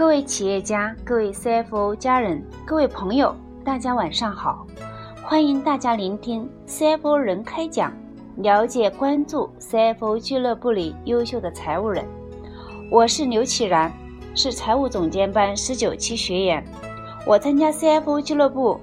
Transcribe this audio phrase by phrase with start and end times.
[0.00, 4.66] 各位企业家、各位 CFO 家人、各位朋友，大家晚上好！
[5.22, 7.92] 欢迎大家聆听 CFO 人开讲，
[8.36, 12.02] 了解关注 CFO 俱乐部里优秀的财务人。
[12.90, 13.92] 我是刘启然，
[14.34, 16.64] 是财务总监班十九期学员。
[17.26, 18.80] 我参加 CFO 俱乐部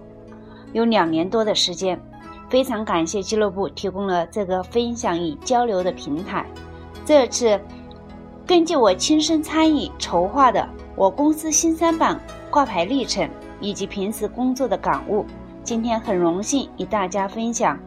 [0.72, 2.00] 有两年多的时间，
[2.48, 6.46] 非常感谢俱乐部提供了这个分享与交流的平台。
[7.04, 7.60] 这次
[8.46, 12.20] 根据我亲身参与筹划的我公司新三板
[12.50, 13.30] 挂牌历程
[13.62, 15.24] 以及平时工作的感悟，
[15.64, 17.78] 今天很荣幸与大家分享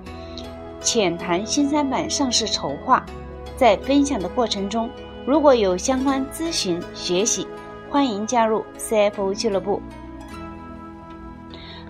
[0.81, 3.05] 浅谈新三板上市筹划。
[3.57, 4.89] 在分享的过程中，
[5.27, 7.49] 如果有相关咨询学习，
[7.91, 9.83] 欢迎加入 CFO 俱乐部。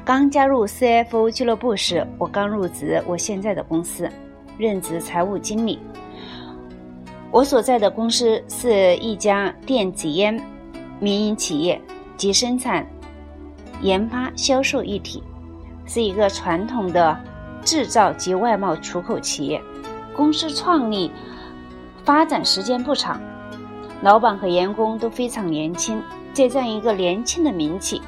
[0.03, 4.11] 刚加入 CFO 俱乐部时，我刚入职我现在的公司，
[4.57, 5.79] 任职财务经理。
[7.31, 10.43] 我所在的公司是一家电子烟
[11.01, 11.81] 民营企业，
[12.17, 12.87] 及生产、
[13.81, 15.23] 研发、销售一体，
[15.87, 17.19] 是一个传统的
[17.65, 19.61] 制造及外贸出口企业。
[20.15, 21.11] 公司创立
[22.05, 23.19] 发展时间不长，
[24.03, 26.03] 老板和员工都非常年轻，
[26.35, 28.03] 在这样一个年轻的民企。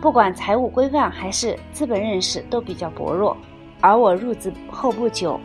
[0.00, 3.36] 不管财务规范还是资本认识都比较薄弱，
[3.80, 5.40] 而我入职后不久，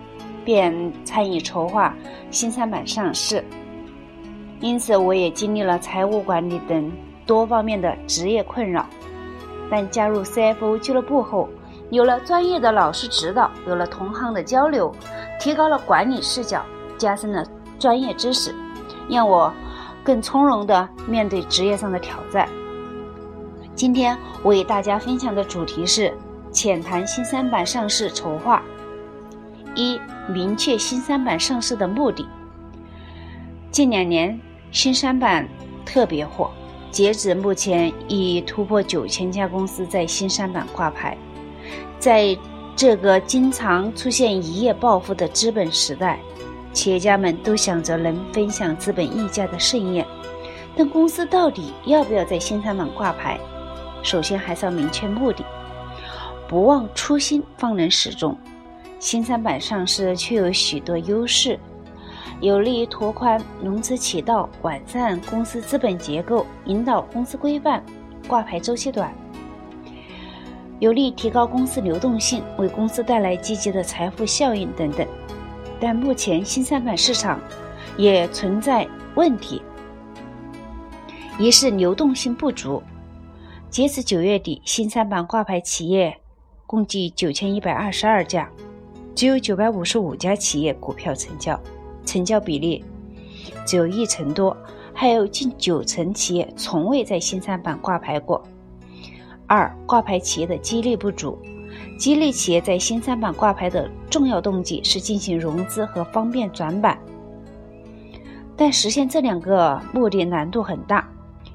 [0.46, 1.96] 便参与筹划
[2.30, 3.44] 新三板上市，
[4.62, 6.92] 因此我也经历了财务管理等
[7.26, 8.86] 多方面的职业困扰。
[9.70, 11.50] 但加入 CFO 俱乐部后，
[11.90, 14.94] 有了专业的老师指导，有了同行的交流，
[15.40, 16.64] 提高了管理视角，
[16.98, 17.44] 加深了
[17.80, 18.54] 专业知识，
[19.10, 19.52] 让我
[20.04, 22.48] 更从容地面对职业上的挑战。
[23.74, 26.14] 今天我给大家分享的主题是
[26.52, 28.62] 浅谈新三板上市筹划。
[29.74, 32.28] 一、明确新三板上市的目的。
[33.72, 34.38] 近两年
[34.72, 35.46] 新三板
[35.86, 36.50] 特别火，
[36.92, 41.18] 截止目前已突破九千家公司在新三板挂牌。
[42.00, 42.36] 在
[42.74, 46.20] 这个经常出现一夜暴富的资本时代，
[46.72, 50.08] 企业家们都想着能分享资本溢价的盛宴，
[50.76, 53.38] 但公司到底要不要在新三板挂牌？
[54.02, 55.44] 首先还是要明确目的，
[56.48, 58.38] 不忘初心方能始终。
[59.00, 61.60] 新三板上市却有许多优势，
[62.40, 67.84] 有利于拓宽融资渠道、完善公司资本结构、引导公司规范、
[68.28, 69.14] 挂牌周期短，
[70.80, 75.08] 有利提高公司流动性，为公司带来积极的财富效应等等。
[75.80, 77.40] 但目前新三板市场
[77.98, 79.62] 也存在问题，
[81.40, 82.82] 一是流动性不足。
[83.70, 86.16] 截至九月底，新三板挂牌企业
[86.68, 88.50] 共计九千一百二十二家，
[89.16, 91.60] 只有九百五十五家企业股票成交，
[92.06, 92.84] 成交比例
[93.66, 94.56] 只有一成多，
[94.94, 98.42] 还有近九成企业从未在新三板挂牌过。
[99.48, 101.38] 二、挂牌企业的激励不足，
[101.98, 106.98] 激励企业在新三板挂牌的重要动机是进行融资和方便转板，
[108.56, 111.08] 但实现这两个目的难度很大。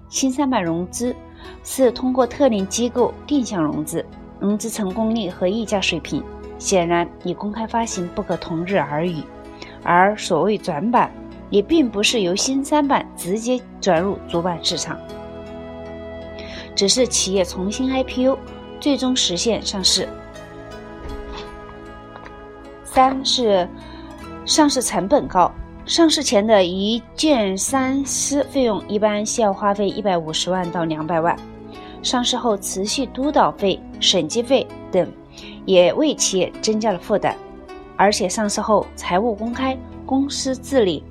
[0.08, 1.14] 新三板融资。
[1.62, 4.04] 是通过特定机构定向融资，
[4.40, 6.20] 融资成功率和溢价水平
[6.58, 9.22] 显然与公开发行不可同日而语。
[9.86, 11.08] 而所谓转板，
[11.48, 14.98] 也并不是由新三板直接转入主板市场，
[16.74, 18.36] 只是企业重新 IPO，
[18.80, 20.08] 最终实现上市。
[22.82, 23.69] 三是
[24.44, 25.52] 上市成本高，
[25.84, 31.36] 上市前的一件三师费用一般需要花费一百五十万到两百万。
[32.03, 35.08] 上市后，持续督导费、审计费等
[35.64, 37.36] 也为企业增加了负担，
[37.96, 41.02] 而且上市后财务公开、公司治理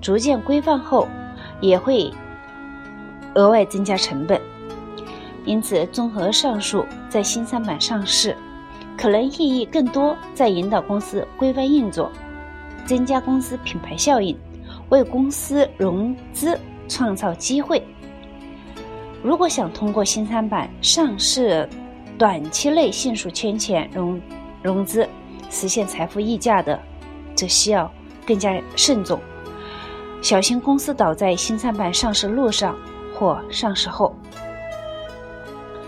[0.00, 1.08] 逐渐规范后，
[1.60, 2.12] 也会
[3.34, 4.40] 额外增加成本。
[5.44, 8.36] 因此，综合上述，在新三板上市，
[8.96, 12.12] 可能意义更多在引导公司规范运作，
[12.84, 14.36] 增加公司品牌效应，
[14.90, 17.82] 为公司融资创造机会。
[19.22, 21.66] 如果想通过新三板上市，
[22.18, 24.20] 短期内迅速圈钱融
[24.62, 25.08] 融资，
[25.50, 26.78] 实现财富溢价的，
[27.34, 27.90] 则需要
[28.26, 29.18] 更加慎重，
[30.20, 32.76] 小心公司倒在新三板上市路上
[33.14, 34.14] 或上市后。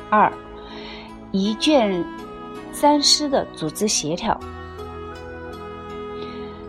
[0.09, 0.33] 二，
[1.31, 2.05] 一卷
[2.73, 4.39] 三师的组织协调，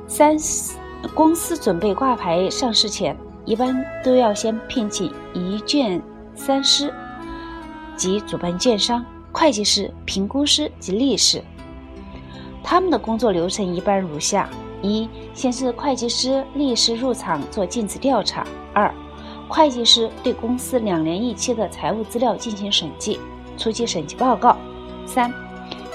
[0.08, 0.38] 三
[1.16, 6.02] 公司准备挂牌上市前，一般都要先聘请一卷。
[6.34, 6.92] 三师
[7.96, 11.44] 即主办券商、会计师、评估师及律师，
[12.63, 14.50] 他们的工作流程一般如下：
[14.81, 18.44] 一、先是会计师、律师入场做尽职调查；
[18.74, 18.94] 二、
[19.48, 23.19] 会计师对公司两年一期的财务资料进行审计，
[23.58, 24.56] 出具审计报告。
[25.06, 25.34] 三、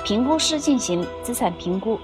[0.04, 1.98] 评估师进行资产评估，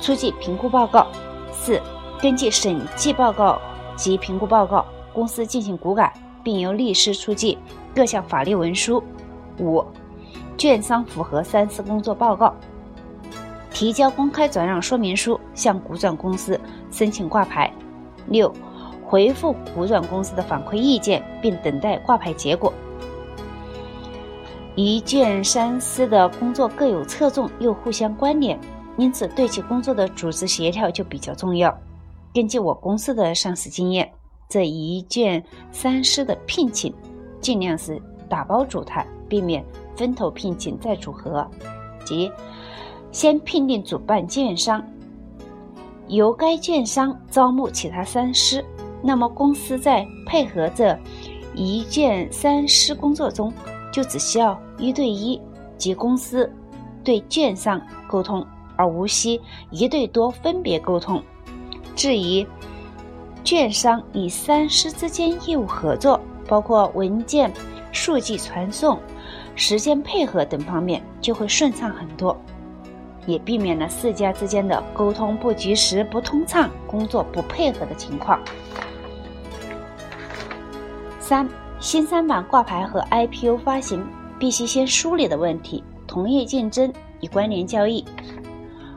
[0.00, 1.08] 出具评估报告。
[1.50, 1.80] 四、
[2.20, 3.60] 根据审计报告
[3.96, 6.12] 及评估报告，公司进行股改，
[6.44, 7.58] 并由律师出具
[7.94, 9.02] 各项法律文书。
[9.58, 9.84] 五、
[10.56, 12.54] 券商符合三次工作报告，
[13.76, 16.58] 提交公开转让说明书，向股转公司
[16.90, 17.70] 申请挂牌。
[18.28, 18.50] 六、
[19.04, 22.72] 回复股转公司的反馈意见，并等待挂牌结果。
[24.76, 28.58] 一卷三司的工作各有侧重，又互相关联，
[28.96, 31.78] 因此对其工作的组织协调就比较重要。
[32.32, 34.10] 根据我公司的上市经验，
[34.48, 36.94] 这一卷三司的聘请，
[37.42, 39.62] 尽量是打包组团，避免
[39.94, 41.46] 分头聘请再组合，
[42.06, 42.32] 即
[43.16, 44.84] 先聘定主办券商，
[46.06, 48.62] 由该券商招募其他三师。
[49.02, 50.94] 那么公司在配合这
[51.54, 53.50] 一件三师工作中，
[53.90, 55.40] 就只需要一对一
[55.78, 56.52] 及公司
[57.02, 58.46] 对券商沟通，
[58.76, 59.40] 而无需
[59.70, 61.22] 一对多分别沟通。
[61.94, 62.46] 至于
[63.42, 67.50] 券商与三师之间业务合作，包括文件、
[67.92, 68.98] 数据传送、
[69.54, 72.36] 时间配合等方面，就会顺畅很多，
[73.26, 78.40] 也避免了四家之间的沟通不及时、不通畅、工作不配合的情况。
[81.18, 81.48] 三
[81.80, 84.06] 新三板挂牌和 IPO 发行
[84.38, 88.04] 必须先梳理的问题：同业竞争与关联交易。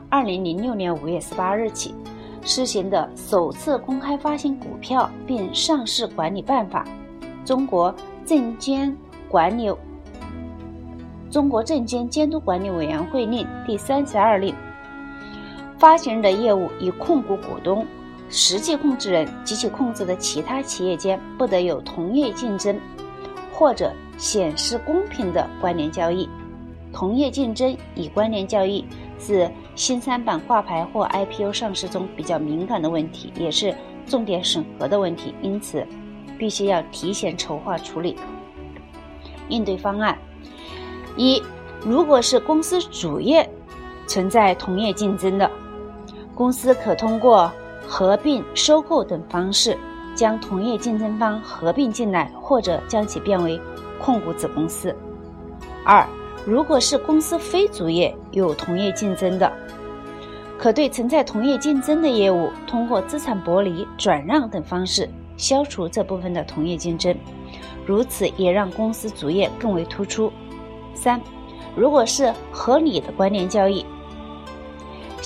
[0.08, 1.94] 二零零六年五月十八日起
[2.42, 6.84] 施行的首次公开发行股票并上市管理办法
[7.44, 7.94] （中国
[8.24, 8.96] 证监
[9.28, 9.70] 管理
[11.30, 14.52] 中国证监监督管理委员会令第三十二令），
[15.78, 17.86] 发行人的业务与控股股东。
[18.32, 22.78] 实际控制人及其控制的其他企业间不得有同业竞争
[23.52, 26.28] 或者显示公平的关联交易。
[26.92, 28.84] 同业竞争与关联交易
[29.18, 33.74] 是新三板挂牌或 IPO 上市中比较敏感的问题，也是
[34.06, 35.84] 重点审核的问题，因此
[36.38, 38.16] 必须要提前筹划处理。
[39.48, 40.16] 应对方案：
[41.20, 41.42] 一、
[41.84, 43.46] 如果是公司主业
[44.06, 45.50] 存在同业竞争的，
[46.34, 47.52] 公司可通过。
[47.92, 49.76] 合并、收购等方式
[50.14, 53.60] 将同业竞争方合并进来，或者将其变为
[54.00, 54.94] 控股子公司。
[55.84, 56.06] 二，
[56.46, 59.52] 如果是公司非主业有同业竞争的，
[60.56, 67.12] 可对存在同业竞争的业务通过资产剥离、转让等方式消除这部分的同业竞争，
[67.84, 70.32] 如此也让公司主业更为突出。
[71.00, 71.18] 三，
[71.74, 73.86] 如果是合理的关联交易。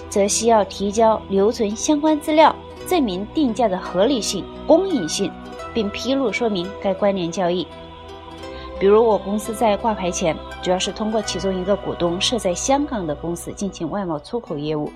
[0.08, 2.54] 则需要提交留存相关资料，
[2.86, 5.32] 证明定价的合理性、公允性，
[5.72, 7.66] 并披露说明该关联交易。
[8.78, 14.92] 比如，我公司在挂牌前，主要是通过其中一个股东设在香港的公司进行外贸出口业务，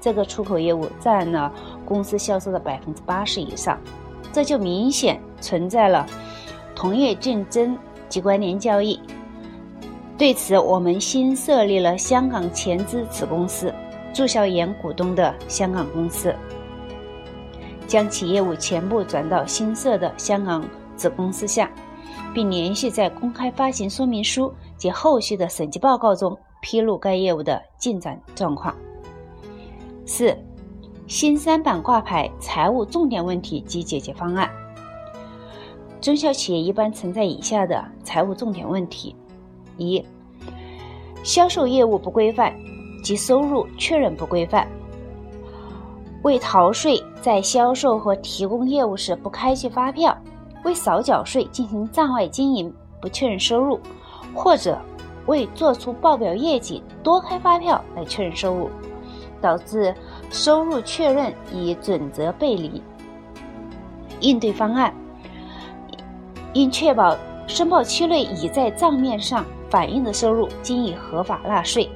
[0.00, 1.52] 这个出口业务占了
[1.84, 3.78] 公司销售的百分之八十以上，
[4.32, 6.04] 这就明显存在了
[6.74, 7.78] 同业竞争
[8.08, 8.98] 及关联交易。
[10.18, 13.72] 对此，我们新设立了香港前资子公司。
[14.12, 16.34] 注销原股东的香港公司，
[17.86, 20.64] 将其业务全部转到新设的香港
[20.96, 21.70] 子公司下，
[22.34, 28.74] 并连续在公开发行说明书及后续的审计报告中披露该业务的进展状况。
[30.04, 30.36] 四、
[31.06, 34.50] 新三板挂牌财务重点问题及解决方案。
[36.00, 39.14] 中小企业一般存在以下的财务重点问题：
[39.78, 40.04] 一、
[41.24, 42.54] 销售业务不规范。
[43.00, 44.66] 及收入确认不规范，
[46.24, 50.12] 为逃税，在销售和提供业务时不开具发票；
[50.64, 53.78] 为少缴税进行账外经营，不确认收入；
[54.34, 54.76] 或者
[55.26, 58.68] 为做出报表业绩多开发票来确认收入，
[59.40, 59.94] 导致
[60.28, 62.82] 收入确认与准则背离。
[64.20, 64.92] 应对方案
[66.52, 67.16] 应确保
[67.46, 71.88] 申报期内已在账面上反映的收入均已合法纳税。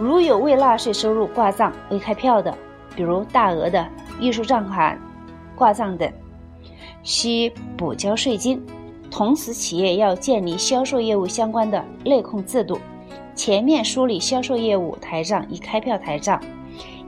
[0.00, 2.56] 如有未纳税收入挂账未开票的，
[2.94, 3.86] 比如大额的
[4.20, 4.98] 预收账款
[5.54, 6.10] 挂账等，
[7.02, 8.64] 需补交税金。
[9.10, 12.78] 同时，企业要建立销售业务相关的内控制度，
[13.34, 16.38] 全面梳理销售业务台账与开票台账，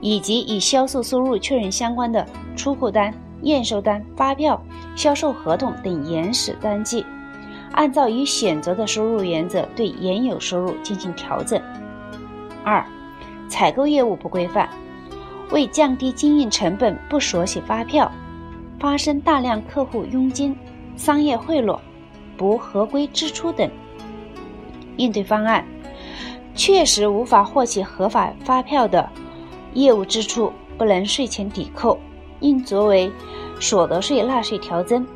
[0.01, 2.25] 以及与销售收入确认相关的
[2.55, 3.13] 出库单、
[3.43, 4.59] 验收单、发票、
[4.95, 7.05] 销售合同等原始单据，
[7.71, 11.61] 按照已选择的收入原则对原有收入进行调整。
[12.63, 12.85] 二、
[13.47, 14.69] 采购业务不规范，
[15.51, 18.11] 为降低经营成本不索取发票，
[18.79, 20.55] 发生大量客户佣金
[20.95, 21.79] 商业贿赂、
[22.37, 23.69] 不合规支出等。
[24.97, 25.65] 应对方案：
[26.53, 29.09] 确实无法获取合法发票的
[29.73, 31.97] 业务支出不能税前抵扣，
[32.41, 33.09] 应作为
[33.59, 35.07] 所得税纳税调增。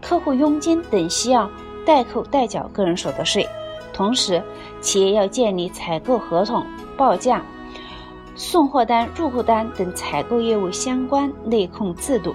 [0.00, 1.48] 客户佣金等需要
[1.84, 3.48] 代扣代缴个人所得税。
[3.92, 4.42] 同时，
[4.80, 6.64] 企业要建立采购合同、
[6.96, 7.42] 报价、
[8.34, 12.34] 送货单、入库单等采购业务相关内控制度，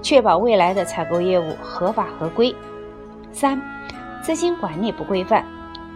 [0.00, 2.54] 确保未来的采购业务合法合规。
[3.32, 3.60] 三、
[4.22, 5.44] 资金管理不规范，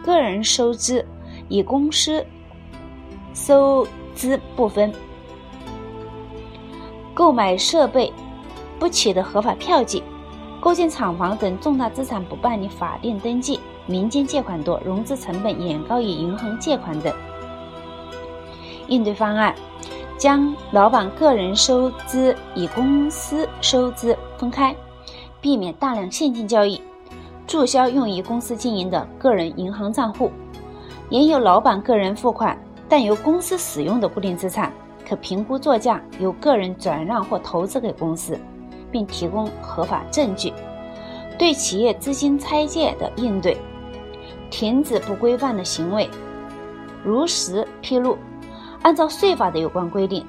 [0.04, 1.06] 个人收支
[1.48, 2.26] 与公司
[3.32, 4.92] 收支不分，
[7.14, 8.12] 购买设备
[8.80, 10.02] 不取得合法票据。
[10.68, 17.10] 构建厂房等重大资产不办理法定登记，民间借款多，融资成本远高于银行借款等。
[18.86, 19.54] 应对方案：
[20.18, 24.76] 将老板个人收支与公司收支分开，
[25.40, 26.78] 避免大量现金交易，
[27.46, 30.30] 注销用于公司经营的个人银行账户。
[31.08, 34.70] 也有老板个人付款但由公司使用的固定资产，
[35.08, 38.38] 可评估作价，由个人转让或投资给公司。
[38.90, 40.52] 并提供合法证据，
[41.38, 43.56] 对企业资金拆借的应对，
[44.50, 46.08] 停止不规范的行为，
[47.04, 48.16] 如实披露，
[48.82, 50.24] 按照税法的有关规定，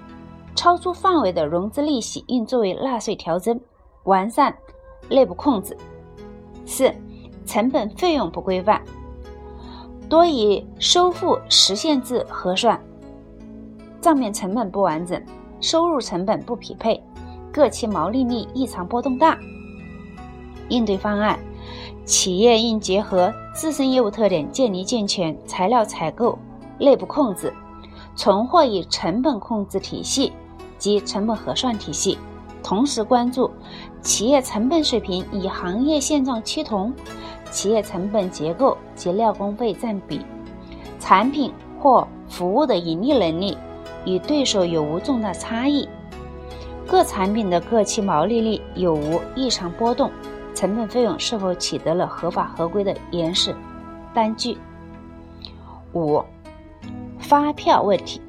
[0.55, 3.59] 超出范围的融资利息应作为纳税调增，
[4.03, 4.55] 完善
[5.09, 5.75] 内部控制。
[6.65, 6.93] 四、
[7.45, 8.81] 成本费用不规范，
[10.07, 12.79] 多以收付实现制核算，
[14.01, 15.19] 账面成本不完整，
[15.61, 17.01] 收入成本不匹配。
[17.51, 19.37] 各期毛利率异常波动大，
[20.69, 21.39] 应对方案：
[22.05, 26.37] 企业应结合自身业务特点，建立健全材料采购
[26.77, 27.53] 内部控制、
[28.15, 30.31] 存货与成本控制体系
[30.77, 32.17] 及成本核算体系，
[32.63, 33.49] 同时关注
[34.01, 36.93] 企业成本水平与行业现状趋同，
[37.51, 40.21] 企业成本结构及料工费占比，
[40.99, 43.57] 产品或服务的盈利能力
[44.05, 45.89] 与对手有无重大差异。
[46.89, 50.09] 各产品的各期毛利率有无异常波动？
[50.55, 53.55] 成本费用是否取得了合法合规的原始
[54.11, 54.57] 单据？
[55.93, 56.23] 五、
[57.19, 58.19] 发票问题。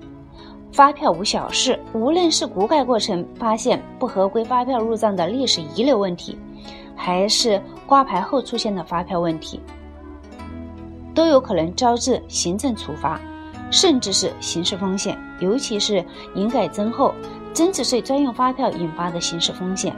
[0.73, 6.39] 发票无小事，无论是股改过程发现不合规发票入账的历史遗留问题，
[6.95, 9.59] 还是挂牌后出现的发票问题，
[11.15, 13.19] 都有可能招致行政处罚，
[13.71, 15.19] 甚至是刑事风险。
[15.41, 17.15] 尤其是营改增后。
[17.53, 19.95] 增值税专用发票引发的刑事风险，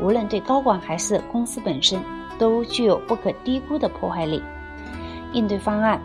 [0.00, 2.00] 无论对高管还是公司本身，
[2.38, 4.42] 都具有不可低估的破坏力。
[5.32, 6.00] 应对方案：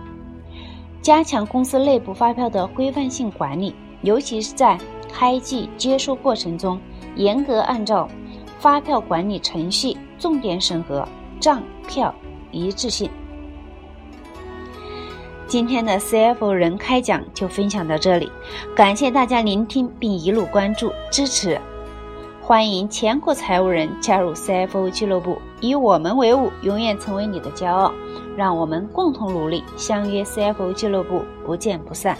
[1.01, 4.77] 加强公司内部发票的规范性管理，尤其是在
[5.11, 6.79] 开具接收过程中，
[7.15, 8.07] 严格按照
[8.59, 11.07] 发票管理程序，重点审核
[11.39, 12.13] 账票
[12.51, 13.09] 一致性。
[15.49, 18.31] 今天的 CFO 人开讲就分享到这里，
[18.75, 21.59] 感谢大家聆听并一路关注支持，
[22.39, 27.91] 欢迎全国财务人加入 CFO 俱乐部，以我们为伍，永远成为你的骄傲，
[28.37, 32.15] 让我们共同努力，相约 CFO 俱乐部，不见不散。